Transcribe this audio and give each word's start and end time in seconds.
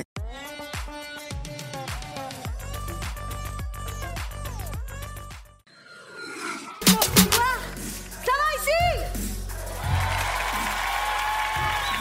Ça 0.00 0.06
va 8.38 8.48
ici? 8.56 8.80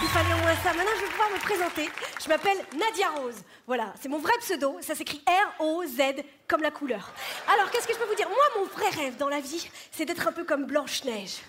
Il 0.01 0.09
fallait 0.09 0.33
au 0.33 0.38
moins 0.38 0.55
ça. 0.63 0.73
Maintenant, 0.73 0.91
je 0.95 1.01
vais 1.01 1.11
pouvoir 1.11 1.29
me 1.31 1.39
présenter. 1.39 1.89
Je 2.23 2.29
m'appelle 2.29 2.57
Nadia 2.77 3.09
Rose. 3.17 3.35
Voilà, 3.67 3.94
c'est 4.01 4.09
mon 4.09 4.19
vrai 4.19 4.33
pseudo. 4.39 4.77
Ça 4.81 4.95
s'écrit 4.95 5.21
R-O-Z, 5.27 6.23
comme 6.47 6.61
la 6.61 6.71
couleur. 6.71 7.11
Alors, 7.53 7.69
qu'est-ce 7.71 7.88
que 7.88 7.94
je 7.94 7.99
peux 7.99 8.05
vous 8.05 8.16
dire? 8.16 8.29
Moi, 8.29 8.38
mon 8.57 8.66
vrai 8.66 8.89
rêve 8.89 9.17
dans 9.17 9.29
la 9.29 9.41
vie, 9.41 9.69
c'est 9.91 10.05
d'être 10.05 10.27
un 10.27 10.31
peu 10.31 10.44
comme 10.44 10.66
Blanche-Neige. 10.66 11.41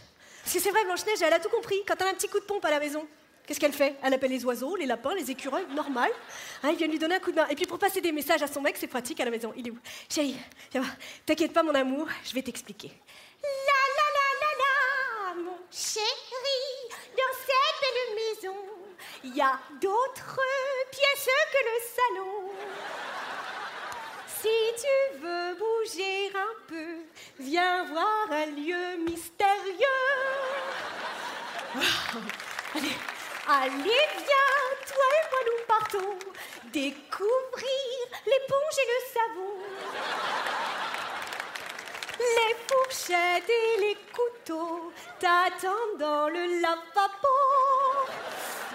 Parce 0.42 0.54
que 0.54 0.60
c'est 0.60 0.70
vrai, 0.70 0.84
Blanche-Neige, 0.84 1.22
elle 1.22 1.32
a 1.32 1.38
tout 1.38 1.50
compris. 1.50 1.84
Quand 1.86 1.94
elle 2.00 2.08
a 2.08 2.10
un 2.10 2.14
petit 2.14 2.28
coup 2.28 2.40
de 2.40 2.44
pompe 2.44 2.64
à 2.64 2.70
la 2.70 2.80
maison, 2.80 3.06
qu'est-ce 3.46 3.60
qu'elle 3.60 3.72
fait? 3.72 3.96
Elle 4.02 4.14
appelle 4.14 4.30
les 4.30 4.44
oiseaux, 4.44 4.76
les 4.76 4.86
lapins, 4.86 5.14
les 5.14 5.30
écureuils, 5.30 5.66
normal. 5.74 6.10
Hein, 6.62 6.70
ils 6.70 6.76
viennent 6.76 6.90
lui 6.90 6.98
donner 6.98 7.16
un 7.16 7.20
coup 7.20 7.30
de 7.30 7.36
main. 7.36 7.46
Et 7.48 7.54
puis 7.54 7.66
pour 7.66 7.78
passer 7.78 8.00
des 8.00 8.12
messages 8.12 8.42
à 8.42 8.46
son 8.46 8.60
mec, 8.60 8.76
c'est 8.78 8.86
pratique 8.86 9.20
à 9.20 9.24
la 9.24 9.30
maison. 9.30 9.52
Il 9.56 9.68
est 9.68 9.70
où? 9.70 9.78
Chérie, 10.08 10.36
viens 10.72 10.84
t'inquiète 11.26 11.52
pas, 11.52 11.62
mon 11.62 11.74
amour, 11.74 12.08
je 12.24 12.32
vais 12.34 12.42
t'expliquer. 12.42 12.92
La 13.42 13.82
la 13.98 14.08
la 14.16 14.28
la 14.42 14.52
la, 14.62 15.42
mon 15.42 15.58
chéri, 15.70 16.62
dans 17.16 17.34
cette 17.46 17.80
belle 17.94 18.14
maison, 18.16 18.58
il 19.24 19.36
y 19.36 19.40
a 19.40 19.58
d'autres 19.80 20.40
pièces 20.90 21.28
que 21.52 21.58
le 21.64 21.76
salon. 21.96 22.52
Si 24.40 24.58
tu 24.76 25.18
veux 25.20 25.54
bouger 25.54 26.32
un 26.34 26.54
peu, 26.66 26.96
viens 27.38 27.84
voir 27.84 28.26
un 28.30 28.46
lieu 28.46 28.96
mystérieux. 28.98 30.00
Wow. 31.76 32.20
Allez, 32.74 32.96
allez, 33.48 34.06
viens, 34.16 34.62
toi 34.86 35.06
et 35.18 35.24
moi 35.30 35.40
nous 35.46 35.62
partons 35.66 36.18
découvrir 36.72 37.98
l'éponge 38.26 38.78
et 38.78 38.88
le 38.88 39.00
savon. 39.12 39.54
Les 42.18 42.54
fourchettes 42.68 43.50
et 43.50 43.80
les 43.80 43.96
couteaux 44.12 44.92
t'attendent 45.18 45.98
dans 45.98 46.28
le 46.28 46.60
lavabo. 46.60 47.38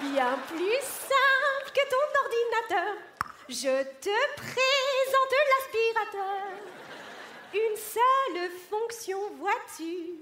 Bien 0.01 0.37
plus 0.47 0.81
simple 0.81 1.71
que 1.73 1.83
ton 1.89 2.05
ordinateur. 2.23 2.95
Je 3.49 3.83
te 4.01 4.17
présente 4.35 5.33
l'aspirateur. 5.49 6.47
Une 7.53 7.77
seule 7.77 8.51
fonction, 8.69 9.19
vois-tu. 9.39 10.19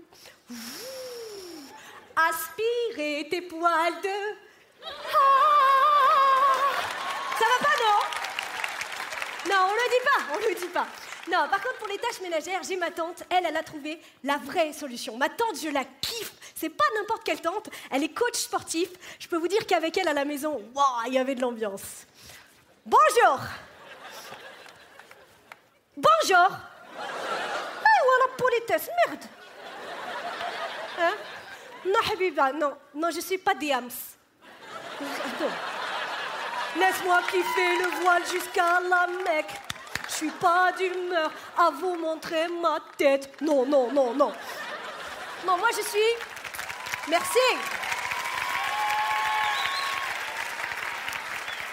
Aspirer 2.16 3.28
tes 3.30 3.42
poils 3.42 4.02
de. 4.02 4.36
Ah 4.84 4.90
Ça 7.38 7.46
va 7.46 7.58
pas, 7.66 7.76
non 7.84 9.54
Non, 9.54 9.62
on 9.70 9.74
le 9.74 9.90
dit 9.90 10.04
pas, 10.06 10.34
on 10.34 10.50
le 10.50 10.56
dit 10.56 10.74
pas. 10.74 10.88
Non, 11.28 11.50
par 11.50 11.62
contre, 11.62 11.78
pour 11.80 11.88
les 11.88 11.98
tâches 11.98 12.22
ménagères, 12.22 12.62
j'ai 12.64 12.78
ma 12.78 12.92
tante. 12.92 13.24
Elle, 13.30 13.46
elle 13.48 13.58
a 13.58 13.64
trouvé 13.64 14.00
la 14.24 14.38
vraie 14.38 14.72
solution. 14.74 15.18
Ma 15.18 15.28
tante, 15.28 15.58
je 15.62 15.70
la 15.70 15.84
kiffe. 15.84 16.34
C'est 16.54 16.70
pas 16.70 16.86
n'importe 16.96 17.24
quelle 17.24 17.42
tante. 17.42 17.70
Elle 17.92 18.04
est 18.04 18.14
coach 18.14 18.36
sportif. 18.36 18.90
Je 19.20 19.28
peux 19.28 19.38
vous 19.38 19.48
dire 19.48 19.66
qu'avec 19.66 19.98
elle 19.98 20.08
à 20.08 20.14
la 20.14 20.24
maison, 20.24 20.64
waouh, 20.74 21.08
il 21.08 21.14
y 21.14 21.18
avait 21.18 21.36
de 21.36 21.42
l'ambiance. 21.42 22.06
Bonjour. 22.86 23.40
Bonjour. 25.98 26.50
Ah, 26.98 28.00
voilà, 28.06 28.26
politesse, 28.38 28.90
merde. 29.08 29.24
Hein 31.00 31.14
Non, 31.86 32.00
Habiba, 32.12 32.52
non. 32.54 32.76
Non, 32.94 33.10
je 33.12 33.20
suis 33.20 33.38
pas 33.38 33.54
Diams. 33.54 33.90
Laisse-moi 36.78 37.22
kiffer 37.30 37.78
le 37.84 38.02
voile 38.02 38.24
jusqu'à 38.26 38.80
la 38.82 39.08
Mecque. 39.08 39.54
Je 40.10 40.14
suis 40.14 40.32
pas 40.32 40.72
d'humeur 40.72 41.32
à 41.58 41.70
vous 41.70 41.96
montrer 41.96 42.48
ma 42.48 42.80
tête. 42.98 43.42
Non, 43.42 43.66
non, 43.66 43.92
non, 43.92 44.14
non. 44.14 44.34
Non, 45.46 45.58
moi 45.58 45.70
je 45.76 45.82
suis. 45.82 46.00
Merci. 47.08 47.40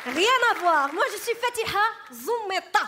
Rien 0.06 0.38
à 0.50 0.54
voir. 0.58 0.92
Moi 0.92 1.04
je 1.12 1.18
suis 1.22 1.34
Fatiha 1.34 1.80
Zoumeta. 2.12 2.80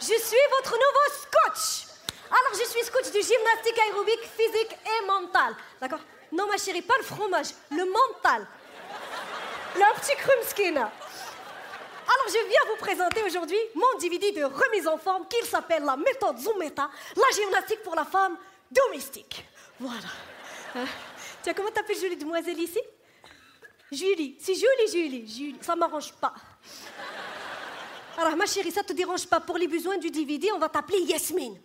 Je 0.00 0.18
suis 0.20 0.46
votre 0.50 0.72
nouveau 0.72 1.06
scotch. 1.22 1.86
Alors 2.28 2.52
je 2.52 2.64
suis 2.68 2.90
coach 2.90 3.10
du 3.12 3.22
gymnastique 3.22 3.78
aérobique 3.78 4.28
physique 4.36 4.76
et 4.84 5.06
mental. 5.06 5.54
D'accord? 5.80 6.00
Non, 6.32 6.46
ma 6.46 6.56
chérie, 6.56 6.82
pas 6.82 6.96
le 6.98 7.04
fromage, 7.04 7.48
le 7.70 7.84
mental. 7.84 8.46
Le 9.74 10.00
petit 10.00 10.16
krumskin. 10.16 10.76
Alors, 10.76 12.28
je 12.28 12.48
viens 12.48 12.60
vous 12.70 12.76
présenter 12.78 13.22
aujourd'hui 13.24 13.58
mon 13.74 13.98
DVD 14.00 14.32
de 14.32 14.44
remise 14.44 14.86
en 14.86 14.96
forme 14.96 15.26
qu'il 15.28 15.44
s'appelle 15.44 15.84
la 15.84 15.96
méthode 15.96 16.38
Zoometa, 16.38 16.88
la 17.16 17.36
gymnastique 17.36 17.82
pour 17.82 17.94
la 17.94 18.04
femme 18.04 18.36
domestique. 18.70 19.44
Voilà. 19.80 20.08
Hein 20.76 20.86
Tiens, 21.42 21.52
comment 21.54 21.70
t'appelles 21.70 21.98
Julie 21.98 22.16
Demoiselle 22.16 22.58
ici? 22.58 22.80
Julie. 23.90 24.36
C'est 24.40 24.54
Julie, 24.54 24.90
Julie. 24.90 25.26
Julie. 25.26 25.58
Ça 25.60 25.76
m'arrange 25.76 26.12
pas. 26.12 26.34
Alors, 28.18 28.36
ma 28.36 28.46
chérie, 28.46 28.72
ça 28.72 28.82
te 28.82 28.92
dérange 28.92 29.26
pas 29.26 29.40
Pour 29.40 29.58
les 29.58 29.68
besoins 29.68 29.98
du 29.98 30.10
DVD, 30.10 30.50
on 30.52 30.58
va 30.58 30.68
t'appeler 30.68 31.00
Yasmine. 31.00 31.60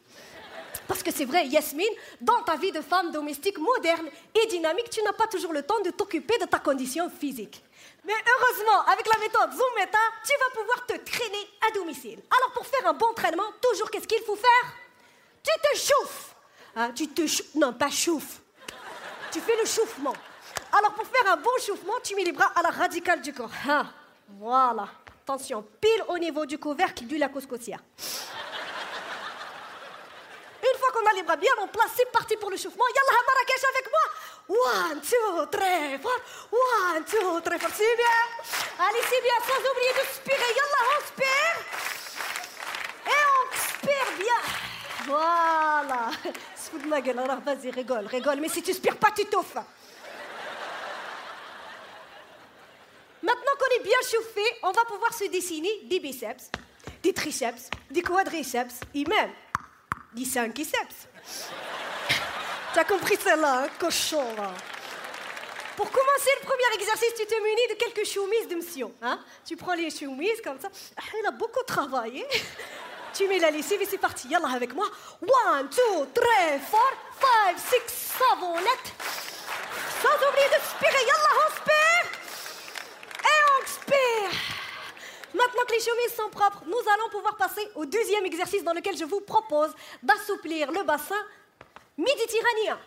Parce 0.92 1.04
que 1.04 1.12
c'est 1.14 1.24
vrai, 1.24 1.48
Yasmine, 1.48 1.94
dans 2.20 2.44
ta 2.44 2.58
vie 2.58 2.74
de 2.74 2.82
femme 2.82 3.12
domestique 3.14 3.58
moderne 3.58 4.10
et 4.36 4.46
dynamique, 4.48 4.90
tu 4.90 5.02
n'as 5.04 5.14
pas 5.14 5.26
toujours 5.26 5.54
le 5.54 5.64
temps 5.64 5.80
de 5.80 5.90
t'occuper 5.90 6.38
de 6.38 6.44
ta 6.44 6.60
condition 6.60 7.10
physique. 7.10 7.64
Mais 8.04 8.12
heureusement, 8.12 8.82
avec 8.92 9.08
la 9.08 9.18
méthode 9.20 9.52
Zoometa, 9.54 9.98
tu 10.26 10.34
vas 10.38 10.60
pouvoir 10.60 10.86
te 10.86 10.98
traîner 11.10 11.48
à 11.66 11.72
domicile. 11.72 12.20
Alors 12.30 12.52
pour 12.52 12.66
faire 12.66 12.86
un 12.90 12.92
bon 12.92 13.14
traînement, 13.14 13.54
toujours 13.62 13.90
qu'est-ce 13.90 14.06
qu'il 14.06 14.22
faut 14.24 14.36
faire? 14.36 14.74
Tu 15.42 15.52
te 15.62 15.78
chauffes. 15.80 16.36
Hein, 16.76 16.92
tu 16.94 17.08
te 17.08 17.26
chauffes. 17.26 17.56
Non, 17.56 17.72
pas 17.72 17.90
chauffe. 17.90 18.42
Tu 19.32 19.40
fais 19.40 19.56
le 19.56 19.66
chauffement. 19.66 20.14
Alors 20.74 20.92
pour 20.92 21.08
faire 21.08 21.32
un 21.32 21.38
bon 21.38 21.58
chauffement, 21.66 21.94
tu 22.04 22.16
mets 22.16 22.26
les 22.26 22.34
bras 22.34 22.52
à 22.54 22.64
la 22.64 22.70
radicale 22.70 23.22
du 23.22 23.32
corps. 23.32 23.50
Hein, 23.66 23.90
voilà. 24.28 24.90
Attention, 25.24 25.66
pile 25.80 26.04
au 26.10 26.18
niveau 26.18 26.46
du 26.46 26.58
couvercle 26.58 27.06
du 27.06 27.18
lac 27.18 27.32
Coscotia. 27.32 27.78
Une 31.12 31.26
fois 31.26 31.36
qu'on 31.36 31.36
a 31.36 31.36
les 31.36 31.36
bras 31.36 31.36
bien 31.36 31.52
c'est 31.96 32.12
parti 32.12 32.38
pour 32.38 32.50
le 32.50 32.58
chauffement. 32.58 32.86
Yallah, 32.96 33.22
Marrakech 33.28 33.64
avec 33.70 33.88
moi. 33.92 34.06
One, 34.92 35.02
two, 35.02 35.46
three, 35.52 35.98
four. 36.02 36.18
One, 36.52 37.04
two, 37.06 37.42
three, 37.42 37.60
four. 37.60 37.70
C'est 37.76 37.96
bien. 37.96 38.18
Allez, 38.80 39.04
c'est 39.10 39.22
bien. 39.22 39.34
Sans 39.48 39.62
oublier 39.72 39.94
de 39.94 40.06
spirer. 40.14 40.52
Yallah, 40.56 40.84
on 40.92 41.02
spire. 41.08 41.58
Et 43.08 43.22
on 43.32 43.46
spire 43.58 44.12
bien. 44.20 44.42
Voilà. 45.08 46.12
Vas-y, 47.46 47.72
rigole, 47.72 48.06
rigole. 48.08 48.40
Mais 48.40 48.50
si 48.50 48.62
tu 48.62 48.74
spires 48.74 48.98
pas, 48.98 49.12
tu 49.12 49.26
t'offres. 49.26 49.64
Maintenant 53.22 53.52
qu'on 53.60 53.76
est 53.80 53.84
bien 53.84 53.98
chauffé, 54.10 54.42
on 54.64 54.72
va 54.72 54.84
pouvoir 54.86 55.14
se 55.14 55.26
dessiner 55.26 55.82
des 55.84 56.00
biceps, 56.00 56.50
des 57.04 57.14
triceps, 57.14 57.70
des 57.90 58.02
quadriceps 58.02 58.80
et 58.96 59.06
même 59.06 59.32
des 60.14 60.26
cinquiceps. 60.26 61.08
T'as 62.74 62.84
compris 62.84 63.18
celle-là, 63.22 63.64
hein, 63.64 63.70
cochon. 63.80 64.26
Pour 65.76 65.90
commencer 65.90 66.30
le 66.42 66.46
premier 66.46 66.76
exercice, 66.76 67.14
tu 67.18 67.26
te 67.26 67.36
munis 67.42 67.68
de 67.70 67.74
quelques 67.76 68.06
chemises 68.08 68.48
de 68.48 68.56
monsieur. 68.56 68.88
Hein? 69.02 69.20
Tu 69.46 69.56
prends 69.56 69.74
les 69.74 69.90
chemises 69.90 70.42
comme 70.44 70.60
ça. 70.60 70.70
Ah, 70.98 71.02
il 71.20 71.26
a 71.26 71.32
beaucoup 71.32 71.64
travaillé. 71.66 72.26
tu 73.14 73.28
mets 73.28 73.40
la 73.40 73.52
lessive 73.52 73.82
et 73.82 73.86
c'est 73.86 73.98
parti. 73.98 74.28
Yallah 74.28 74.50
avec 74.54 74.74
moi. 74.74 74.88
1, 75.48 75.64
2, 75.64 75.70
3, 75.70 76.06
4, 76.14 76.22
5, 77.52 77.80
6, 77.88 78.14
savonnette. 78.20 78.94
Sans 80.02 80.16
oublier 80.30 80.50
de 80.50 80.62
spirer. 80.64 81.04
Yallah, 81.08 81.36
on 81.46 81.50
spire. 81.56 82.06
Et 83.24 83.40
on 83.50 83.62
expire. 83.64 84.21
Maintenant 85.52 85.66
que 85.68 85.74
les 85.74 85.82
chemises 85.82 86.16
sont 86.16 86.30
propres, 86.30 86.64
nous 86.66 86.80
allons 86.94 87.10
pouvoir 87.10 87.36
passer 87.36 87.68
au 87.76 87.86
deuxième 87.86 88.26
exercice 88.26 88.64
dans 88.64 88.72
lequel 88.72 88.98
je 88.98 89.04
vous 89.04 89.20
propose 89.20 89.72
d'assouplir 90.02 90.72
le 90.72 90.84
bassin 90.84 91.22
méditerranéen. 91.98 92.80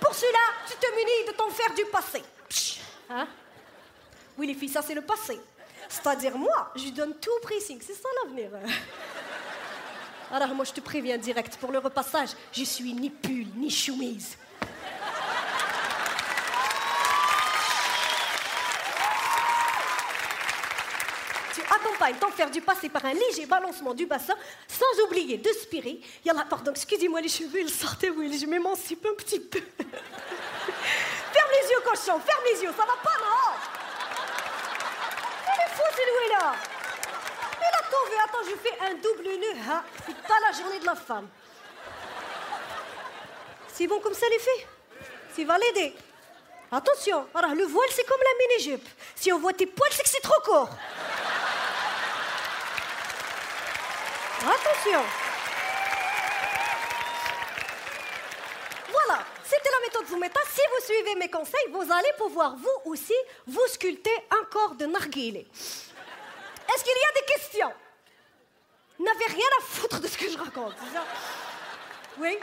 Pour 0.00 0.14
cela, 0.14 0.38
tu 0.66 0.74
te 0.76 0.90
munis 0.94 1.26
de 1.26 1.32
ton 1.32 1.50
fer 1.50 1.74
du 1.74 1.84
passé. 1.84 2.22
Hein? 3.10 3.28
Oui, 4.38 4.46
les 4.46 4.54
filles, 4.54 4.70
ça 4.70 4.80
c'est 4.80 4.94
le 4.94 5.02
passé. 5.02 5.38
C'est-à-dire, 5.86 6.38
moi, 6.38 6.72
je 6.76 6.88
donne 6.88 7.14
tout 7.14 7.38
pressing. 7.42 7.78
C'est 7.84 7.94
ça 7.94 8.08
l'avenir. 8.24 8.50
Alors, 10.30 10.48
moi, 10.48 10.64
je 10.64 10.72
te 10.72 10.80
préviens 10.80 11.18
direct. 11.18 11.56
Pour 11.58 11.72
le 11.72 11.78
repassage, 11.78 12.30
je 12.52 12.64
suis 12.64 12.94
ni 12.94 13.10
pull, 13.10 13.46
ni 13.56 13.70
chemise. 13.70 14.36
Tu 21.78 21.86
accompagnes 21.86 22.16
ton 22.16 22.30
fer 22.30 22.50
du 22.50 22.60
passé 22.60 22.88
par 22.88 23.04
un 23.04 23.12
léger 23.12 23.46
balancement 23.46 23.94
du 23.94 24.06
bassin, 24.06 24.34
sans 24.66 25.04
oublier 25.04 25.38
de 25.38 25.50
spirer. 25.50 26.00
Il 26.24 26.28
y 26.28 26.30
en 26.30 26.38
a, 26.38 26.44
pardon, 26.44 26.72
excusez-moi, 26.72 27.20
les 27.20 27.28
cheveux, 27.28 27.60
ils 27.60 27.70
sortaient, 27.70 28.10
oui, 28.10 28.36
je 28.38 28.46
m'émancipe 28.46 29.06
un 29.06 29.14
petit 29.14 29.40
peu. 29.40 29.60
ferme 29.78 31.50
les 31.62 31.70
yeux, 31.70 31.80
cochon, 31.84 32.20
ferme 32.20 32.44
les 32.52 32.62
yeux, 32.62 32.72
ça 32.76 32.84
va 32.84 32.96
pas, 33.02 33.18
non? 33.20 33.54
Il 35.46 35.60
est 35.60 35.74
fou, 35.74 35.82
celui 35.92 36.32
là 36.32 36.54
Il 37.60 37.64
a 37.64 37.82
tout 37.90 38.10
vu, 38.10 38.16
attends, 38.24 38.44
je 38.44 38.68
fais 38.68 38.90
un 38.90 38.94
double 38.94 39.28
nœud, 39.38 39.60
hein 39.68 39.82
C'est 40.06 40.16
pas 40.16 40.40
la 40.46 40.56
journée 40.56 40.80
de 40.80 40.86
la 40.86 40.96
femme. 40.96 41.28
C'est 43.72 43.86
bon 43.86 44.00
comme 44.00 44.14
ça, 44.14 44.26
les 44.28 44.38
filles? 44.38 44.66
C'est 45.36 45.44
validé. 45.44 45.94
Attention, 46.70 47.26
alors 47.34 47.54
le 47.54 47.64
voile, 47.64 47.88
c'est 47.92 48.04
comme 48.04 48.20
la 48.20 48.46
mini-jupe. 48.46 48.88
Si 49.14 49.32
on 49.32 49.38
voit 49.38 49.52
tes 49.54 49.66
poils, 49.66 49.92
c'est 49.92 50.02
que 50.02 50.08
c'est 50.08 50.20
trop 50.20 50.40
court. 50.42 50.68
Attention. 54.48 55.00
Voilà, 58.90 59.24
c'était 59.44 59.68
la 59.70 59.86
méthode 59.86 60.06
Zoumeta. 60.08 60.40
Si 60.50 60.60
vous 60.74 60.84
suivez 60.86 61.14
mes 61.16 61.28
conseils, 61.30 61.68
vous 61.70 61.82
allez 61.92 62.12
pouvoir 62.16 62.56
vous 62.56 62.90
aussi 62.90 63.12
vous 63.46 63.66
sculpter 63.68 64.14
un 64.30 64.44
corps 64.46 64.74
de 64.74 64.86
narguilé. 64.86 65.40
Est-ce 65.50 66.82
qu'il 66.84 66.92
y 66.92 67.18
a 67.18 67.20
des 67.20 67.32
questions? 67.34 67.72
N'avez 68.98 69.26
rien 69.26 69.46
à 69.58 69.62
foutre 69.62 70.00
de 70.00 70.08
ce 70.08 70.16
que 70.18 70.28
je 70.30 70.38
raconte, 70.38 70.74
Oui? 72.18 72.36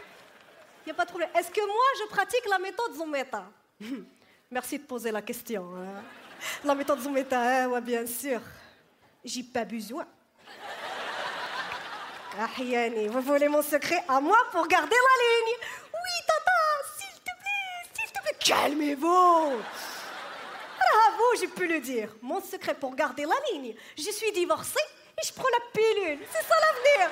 Il 0.86 0.90
n'y 0.90 0.92
a 0.92 0.96
pas 0.96 1.06
de 1.06 1.10
problème. 1.10 1.30
Est-ce 1.36 1.50
que 1.50 1.66
moi, 1.66 1.86
je 2.00 2.08
pratique 2.10 2.46
la 2.48 2.60
méthode 2.60 2.94
Zoumeta? 2.94 3.46
Merci 4.52 4.78
de 4.78 4.84
poser 4.84 5.12
la 5.12 5.22
question. 5.24 5.68
hein. 5.76 6.04
La 6.64 6.76
méthode 6.76 7.00
Zoumeta, 7.00 7.40
hein, 7.42 7.68
ouais, 7.70 7.82
bien 7.82 8.06
sûr. 8.06 8.40
J'ai 9.24 9.42
pas 9.44 9.66
besoin. 9.66 10.06
Ah, 12.38 12.50
Yanni, 12.62 13.08
vous 13.08 13.22
voulez 13.22 13.48
mon 13.48 13.62
secret 13.62 14.04
à 14.10 14.20
moi 14.20 14.36
pour 14.52 14.68
garder 14.68 14.96
la 14.96 15.16
ligne? 15.24 15.56
Oui, 15.94 16.26
tata, 16.28 16.52
s'il 16.98 17.18
te 17.22 17.32
plaît, 17.40 17.90
s'il 17.94 18.12
te 18.12 18.22
plaît, 18.22 18.38
calmez-vous. 18.44 19.62
À 20.80 21.12
vous, 21.16 21.40
j'ai 21.40 21.48
pu 21.48 21.66
le 21.66 21.80
dire. 21.80 22.10
Mon 22.22 22.42
secret 22.42 22.74
pour 22.76 22.94
garder 22.94 23.24
la 23.24 23.36
ligne, 23.54 23.74
je 23.98 24.12
suis 24.12 24.34
divorcée 24.34 24.84
et 25.18 25.26
je 25.26 25.32
prends 25.32 25.48
la 25.48 25.60
pilule. 25.72 26.20
C'est 26.30 26.46
ça 26.46 26.56
l'avenir. 26.60 27.10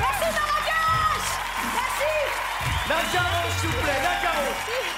Merci, 0.00 0.26
Marrakech 0.34 1.26
Merci 1.72 2.12
Nadia 2.88 3.22
s'il 3.60 3.68
vous 3.68 3.82
plaît, 3.82 4.02
Nadia 4.02 4.93